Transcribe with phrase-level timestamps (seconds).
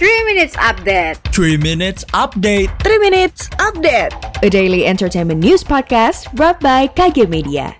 [0.00, 6.56] 3 Minutes Update 3 Minutes Update 3 Minutes Update A daily entertainment news podcast brought
[6.56, 7.76] by KG Media.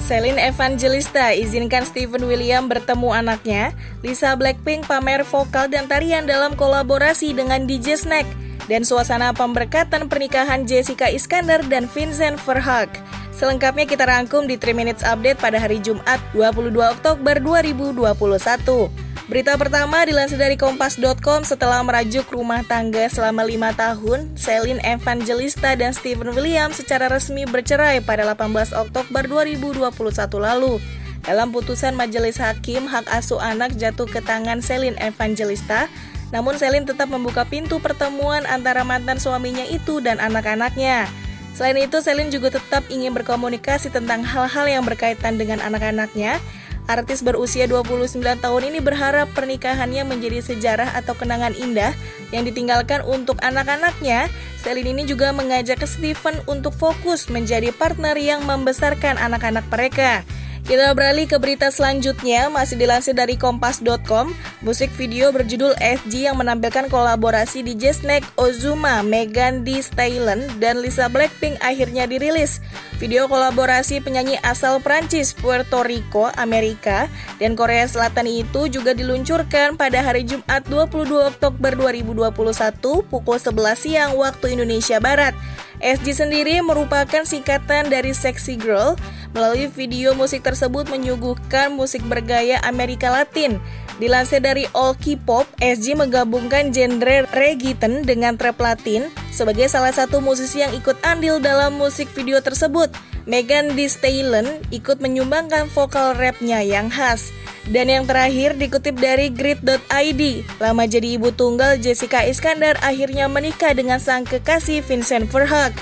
[0.00, 3.76] Celine Evangelista izinkan Steven William bertemu anaknya.
[4.00, 8.24] Lisa Blackpink pamer vokal dan tarian dalam kolaborasi dengan DJ Snack.
[8.64, 12.88] Dan suasana pemberkatan pernikahan Jessica Iskandar dan Vincent Verhoek.
[13.28, 19.03] Selengkapnya kita rangkum di 3 Minutes Update pada hari Jumat 22 Oktober 2021.
[19.24, 25.96] Berita pertama dilansir dari Kompas.com setelah merajuk rumah tangga selama lima tahun, Celine Evangelista dan
[25.96, 29.88] Steven William secara resmi bercerai pada 18 Oktober 2021
[30.36, 30.76] lalu.
[31.24, 35.88] Dalam putusan Majelis Hakim, hak asuh anak jatuh ke tangan Celine Evangelista,
[36.28, 41.08] namun Celine tetap membuka pintu pertemuan antara mantan suaminya itu dan anak-anaknya.
[41.56, 46.44] Selain itu, Celine juga tetap ingin berkomunikasi tentang hal-hal yang berkaitan dengan anak-anaknya,
[46.84, 51.96] Artis berusia 29 tahun ini berharap pernikahannya menjadi sejarah atau kenangan indah
[52.28, 54.28] yang ditinggalkan untuk anak-anaknya.
[54.60, 60.28] Celine ini juga mengajak Steven untuk fokus menjadi partner yang membesarkan anak-anak mereka.
[60.64, 64.32] Kita beralih ke berita selanjutnya, masih dilansir dari kompas.com.
[64.64, 71.12] Musik video berjudul SG yang menampilkan kolaborasi di Snack, Ozuma, Megan Thee Stallion, dan Lisa
[71.12, 72.64] Blackpink akhirnya dirilis.
[72.96, 80.00] Video kolaborasi penyanyi asal Prancis, Puerto Rico, Amerika, dan Korea Selatan itu juga diluncurkan pada
[80.00, 85.36] hari Jumat 22 Oktober 2021 pukul 11 siang waktu Indonesia Barat.
[85.84, 88.96] SG sendiri merupakan singkatan dari Sexy Girl.
[89.36, 93.60] Melalui video musik tersebut menyuguhkan musik bergaya Amerika Latin.
[94.00, 100.64] Dilansir dari All K-pop, SG menggabungkan genre reggaeton dengan trap latin sebagai salah satu musisi
[100.64, 102.88] yang ikut andil dalam musik video tersebut.
[103.28, 107.28] Megan Thee Stallion ikut menyumbangkan vokal rapnya yang khas.
[107.64, 110.22] Dan yang terakhir dikutip dari grid.id,
[110.60, 115.72] lama jadi ibu tunggal Jessica Iskandar akhirnya menikah dengan sang kekasih Vincent Verhoek.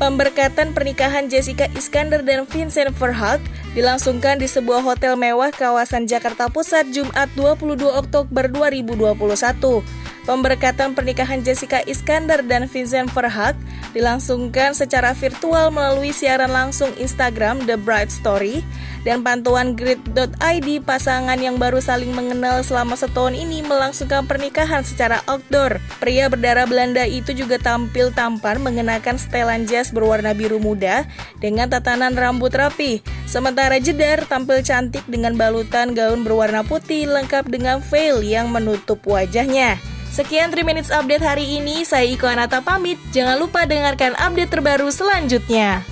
[0.00, 3.40] Pemberkatan pernikahan Jessica Iskandar dan Vincent Verhoek
[3.76, 10.15] dilangsungkan di sebuah hotel mewah kawasan Jakarta Pusat Jumat 22 Oktober 2021.
[10.26, 13.54] Pemberkatan pernikahan Jessica Iskandar dan Vincent Verhoek
[13.94, 18.66] dilangsungkan secara virtual melalui siaran langsung Instagram The Bride Story
[19.06, 25.78] dan pantauan grid.id pasangan yang baru saling mengenal selama setahun ini melangsungkan pernikahan secara outdoor.
[26.02, 31.06] Pria berdarah Belanda itu juga tampil tampan mengenakan setelan jas berwarna biru muda
[31.38, 32.98] dengan tatanan rambut rapi.
[33.30, 39.78] Sementara Jedar tampil cantik dengan balutan gaun berwarna putih lengkap dengan veil yang menutup wajahnya.
[40.10, 42.96] Sekian 3 Minutes Update hari ini, saya Iko Anata pamit.
[43.12, 45.82] Jangan lupa dengarkan update terbaru selanjutnya.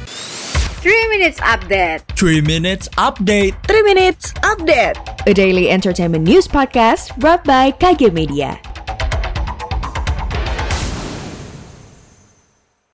[0.85, 7.41] 3 Minutes Update 3 Minutes Update 3 Minutes Update A daily entertainment news podcast brought
[7.49, 8.74] by KG Media.